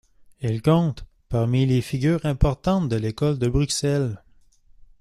[0.41, 4.19] Il compte parmi les figures importantes de l'École de Bruxelles.